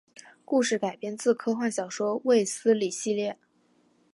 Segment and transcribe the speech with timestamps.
[0.43, 3.37] 故事改编自科幻小说卫斯理系列。